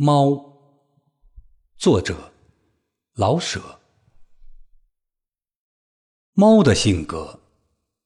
[0.00, 0.40] 猫，
[1.76, 2.32] 作者
[3.14, 3.80] 老舍。
[6.34, 7.40] 猫的性格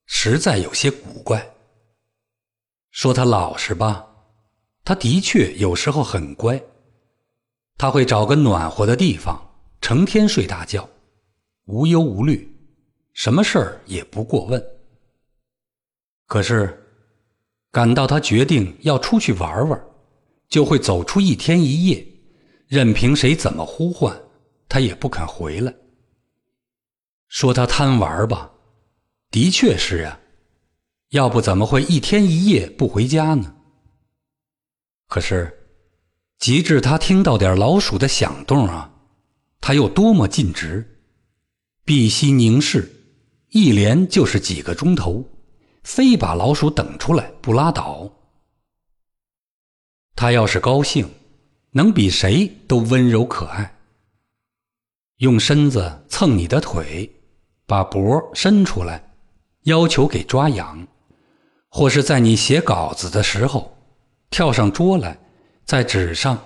[0.06, 1.54] 实在有些古怪。
[2.92, 4.08] 说它老实吧，
[4.82, 6.58] 它的确有时候很乖。
[7.76, 9.38] 它会找个暖和的地方，
[9.82, 10.88] 成天睡大觉，
[11.66, 12.50] 无忧无虑，
[13.12, 14.66] 什么事儿也不过问。
[16.24, 16.90] 可是，
[17.70, 19.91] 赶到它决定要出去玩玩。
[20.52, 22.06] 就会走出一天一夜，
[22.68, 24.14] 任凭谁怎么呼唤，
[24.68, 25.74] 他也不肯回来。
[27.28, 28.52] 说他贪玩吧，
[29.30, 30.20] 的确是啊，
[31.08, 33.56] 要不怎么会一天一夜不回家呢？
[35.08, 35.50] 可是，
[36.38, 38.92] 及至他听到点老鼠的响动啊，
[39.58, 40.86] 他又多么尽职，
[41.82, 42.94] 闭息凝视，
[43.52, 45.26] 一连就是几个钟头，
[45.82, 48.06] 非把老鼠等出来不拉倒。
[50.22, 51.10] 他要是高兴，
[51.72, 53.74] 能比谁都温柔可爱。
[55.16, 57.10] 用身子蹭你的腿，
[57.66, 59.16] 把脖伸出来，
[59.64, 60.86] 要求给抓痒；
[61.68, 63.76] 或是在你写稿子的时候，
[64.30, 65.18] 跳上桌来，
[65.64, 66.38] 在纸上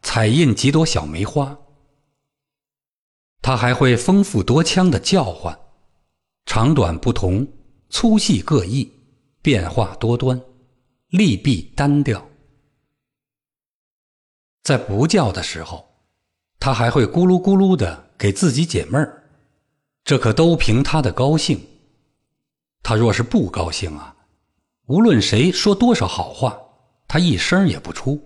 [0.00, 1.58] 彩印几朵小梅花。
[3.42, 5.58] 他还会丰富多腔的叫唤，
[6.46, 7.44] 长短不同，
[7.90, 8.88] 粗细各异，
[9.42, 10.40] 变化多端，
[11.08, 12.24] 利弊单调。
[14.64, 15.86] 在不叫的时候，
[16.58, 19.22] 它还会咕噜咕噜的给自己解闷儿，
[20.02, 21.60] 这可都凭它的高兴。
[22.82, 24.16] 它若是不高兴啊，
[24.86, 26.58] 无论谁说多少好话，
[27.06, 28.18] 它一声也不出，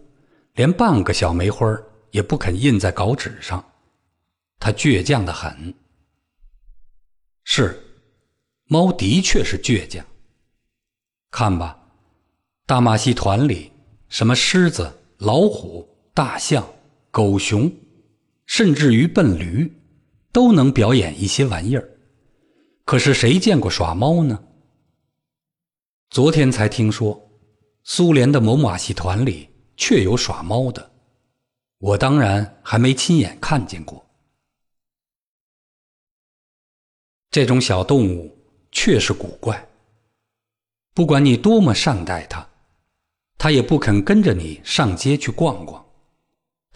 [0.55, 1.67] 连半个小梅花
[2.13, 3.73] 也不肯印在稿纸上。
[4.61, 5.75] 它倔强的很。
[7.43, 7.83] 是，
[8.67, 10.05] 猫的确是倔强。
[11.33, 11.77] 看吧，
[12.65, 13.73] 大马戏团里
[14.09, 15.98] 什么狮子、老虎。
[16.19, 16.69] 大象、
[17.13, 17.73] 狗熊，
[18.45, 19.73] 甚至于笨驴，
[20.33, 21.89] 都能表演一些玩意儿。
[22.85, 24.43] 可是谁见过耍猫呢？
[26.11, 27.31] 昨天才听说，
[27.85, 30.91] 苏联的某马戏团里确有耍猫的，
[31.79, 34.05] 我当然还没亲眼看见过。
[37.31, 38.37] 这种小动物
[38.73, 39.69] 确实古怪，
[40.95, 42.45] 不管你多么善待它，
[43.39, 45.85] 它也不肯跟着你上街去逛逛。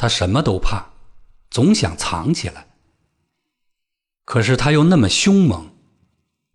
[0.02, 0.84] 他什么都怕，
[1.48, 2.66] 总想藏起来。
[4.24, 5.70] 可是他又那么凶猛，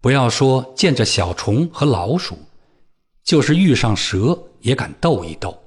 [0.02, 2.38] 不要说见着小虫和老鼠，
[3.24, 5.58] 就是遇上蛇也敢斗一斗。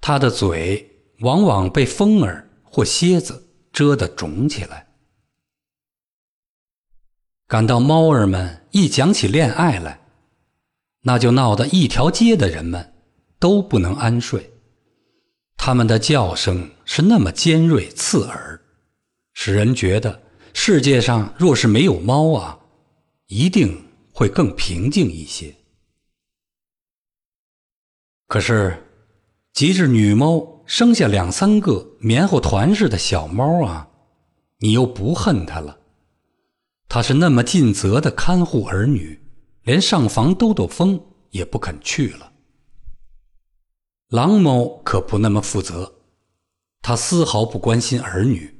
[0.00, 4.88] 他的嘴往往被风儿或蝎子蛰得肿起来。
[7.46, 10.00] 感到猫儿们一讲起恋爱来，
[11.02, 12.94] 那就闹得一条街的人们
[13.38, 14.50] 都不能安睡。
[15.62, 18.58] 它们的叫声是那么尖锐刺耳，
[19.34, 20.22] 使人觉得
[20.54, 22.58] 世界上若是没有猫啊，
[23.26, 25.54] 一定会更平静一些。
[28.26, 28.82] 可是，
[29.52, 33.86] 即使女猫生下两三个棉花团似的小猫啊，
[34.60, 35.78] 你又不恨它了。
[36.88, 39.20] 它是那么尽责的看护儿女，
[39.64, 40.98] 连上房兜兜风
[41.28, 42.29] 也不肯去了。
[44.10, 45.94] 狼猫可不那么负责，
[46.82, 48.58] 它丝毫不关心儿女。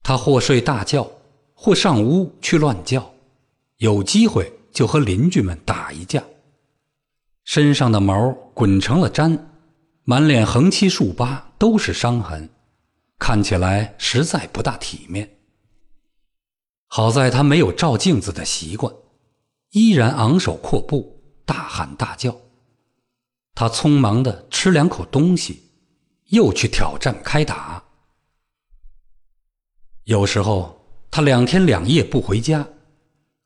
[0.00, 1.10] 他或睡大觉，
[1.54, 3.12] 或上屋去乱叫，
[3.78, 6.22] 有机会就和邻居们打一架，
[7.42, 9.36] 身上的毛滚成了毡，
[10.04, 12.48] 满脸横七竖八都是伤痕，
[13.18, 15.28] 看起来实在不大体面。
[16.86, 18.94] 好在他没有照镜子的习惯，
[19.70, 22.36] 依然昂首阔步，大喊大叫。
[23.58, 25.60] 他匆忙的吃两口东西，
[26.26, 27.82] 又去挑战开打。
[30.04, 30.80] 有时候
[31.10, 32.64] 他两天两夜不回家，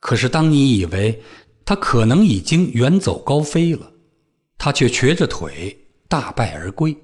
[0.00, 1.22] 可是当你以为
[1.64, 3.90] 他可能已经远走高飞了，
[4.58, 5.74] 他却瘸着腿
[6.10, 6.94] 大败而归，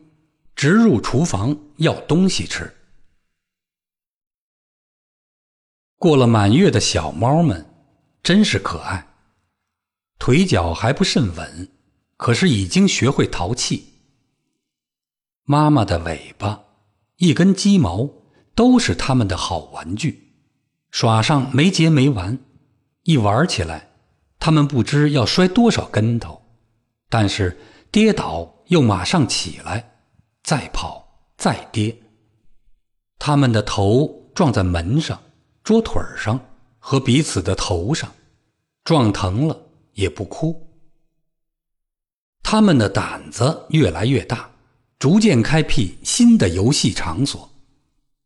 [0.55, 2.71] 直入厨房要东西吃。
[5.97, 7.65] 过了满月的小猫们，
[8.23, 9.15] 真是可爱，
[10.19, 11.73] 腿脚还不甚稳。
[12.19, 13.95] 可是已经学会淘气。
[15.45, 16.65] 妈妈的尾巴、
[17.17, 18.11] 一根鸡毛
[18.55, 20.35] 都是他们的好玩具，
[20.91, 22.39] 耍上没结没完。
[23.05, 23.93] 一玩起来，
[24.39, 26.43] 他们不知要摔多少跟头，
[27.09, 27.59] 但是
[27.91, 30.03] 跌倒又马上起来，
[30.43, 31.97] 再跑再跌。
[33.19, 35.19] 他们的头撞在门上、
[35.63, 36.39] 桌腿上
[36.79, 38.13] 和彼此的头上，
[38.85, 39.59] 撞疼了
[39.95, 40.68] 也不哭。
[42.51, 44.51] 他们的胆子越来越大，
[44.99, 47.47] 逐渐开辟新的游戏场所。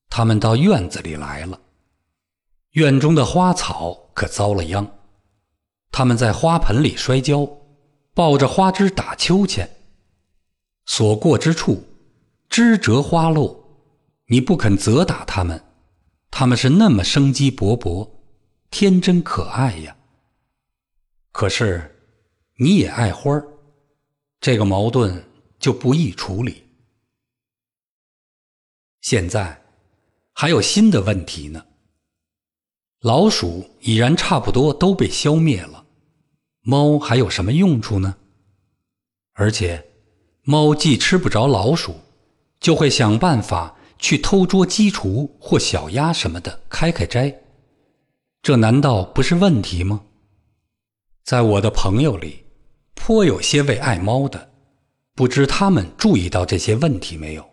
[0.08, 1.58] 他们到院子里来了，
[2.74, 4.88] 院中的花草可遭了殃。
[5.90, 7.48] 他们在花盆里摔跤，
[8.14, 9.68] 抱着花枝打秋千。
[10.86, 11.82] 所过之处，
[12.48, 13.60] 枝折花落，
[14.28, 15.60] 你不肯责打他们，
[16.30, 18.08] 他们是那么生机勃勃，
[18.70, 19.96] 天真可爱呀。
[21.32, 21.98] 可是，
[22.58, 23.48] 你也爱花儿，
[24.42, 25.24] 这个矛盾
[25.60, 26.64] 就不易处理。
[29.00, 29.62] 现在
[30.32, 31.64] 还有新的问题呢。
[33.02, 35.86] 老鼠已然差不多都被消灭了，
[36.60, 38.16] 猫还有什么用处呢？
[39.34, 39.92] 而且，
[40.42, 41.94] 猫既吃不着老鼠，
[42.58, 47.42] 就会想办法去偷捉鸡雏或小鸭什么的开开斋，
[48.42, 50.04] 这难道不是问题吗？
[51.22, 52.41] 在我的朋友里，
[52.94, 54.52] 颇有些位爱猫的，
[55.14, 57.50] 不知他们注意到这些问题没有？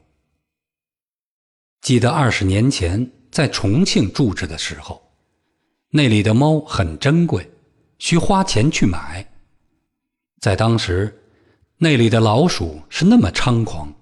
[1.81, 5.11] 记得二十年前在重庆住着的时候，
[5.89, 7.49] 那里的猫很珍贵，
[7.97, 9.31] 需花钱去买。
[10.39, 11.23] 在当时，
[11.77, 13.93] 那里的老鼠是那么猖狂，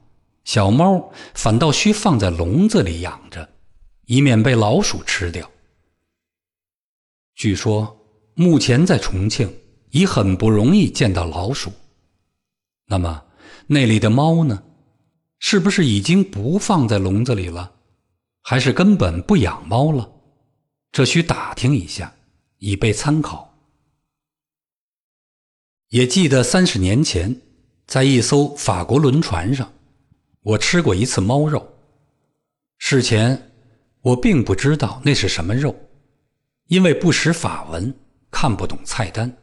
[0.44, 3.50] 小猫反倒需放在笼子里养着，
[4.06, 5.50] 以免被老鼠吃掉。
[7.36, 7.96] 据说。
[8.40, 9.52] 目前在重庆
[9.92, 11.72] 已很不容易见到老鼠，
[12.86, 13.24] 那么
[13.68, 14.64] 那里的猫呢？
[15.40, 17.74] 是不是已经不放在笼子里了，
[18.42, 20.12] 还是根本不养猫了？
[20.92, 22.14] 这需打听一下，
[22.58, 23.56] 以备参考。
[25.90, 27.40] 也记得三十年前，
[27.86, 29.72] 在一艘法国轮船上，
[30.42, 31.76] 我吃过一次猫肉。
[32.78, 33.52] 事前
[34.02, 35.76] 我并不知道那是什么肉，
[36.68, 37.94] 因为不识法文。
[38.30, 39.36] 看不懂菜单。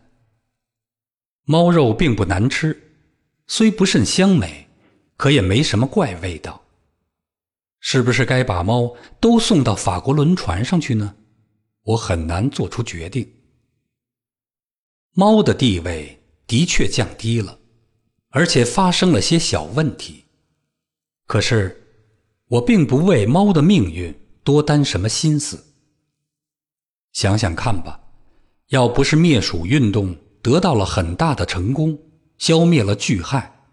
[1.44, 2.92] 猫肉并不难吃，
[3.46, 4.68] 虽不甚香美，
[5.16, 6.62] 可也没什么怪味道。
[7.80, 11.16] 是不是该把猫都送到法国轮船上去呢？
[11.82, 13.30] 我很难做出决定。
[15.12, 17.58] 猫的地位的确降低了，
[18.30, 20.24] 而且发生了些小问题。
[21.26, 21.78] 可是，
[22.48, 25.62] 我并不为猫的命运多担什么心思。
[27.12, 28.00] 想想看吧。
[28.68, 31.98] 要不是灭鼠运动得到了很大的成功，
[32.36, 33.64] 消灭了巨害，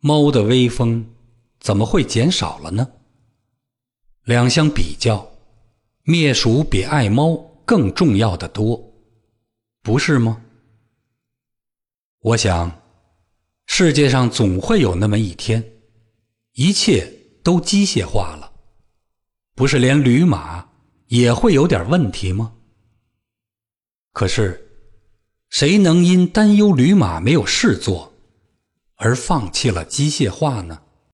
[0.00, 1.14] 猫的威风
[1.60, 2.86] 怎么会减少了呢？
[4.24, 5.26] 两相比较，
[6.02, 7.34] 灭鼠比爱猫
[7.64, 8.92] 更重要的多，
[9.82, 10.42] 不是吗？
[12.20, 12.82] 我想，
[13.64, 15.64] 世界上总会有那么一天，
[16.52, 17.10] 一切
[17.42, 18.52] 都机械化了，
[19.54, 20.68] 不是连驴马
[21.06, 22.54] 也会有点问题吗？
[24.12, 24.73] 可是，
[25.54, 28.12] 谁能因担忧驴马没有事做，
[28.96, 30.80] 而放弃了机械化呢？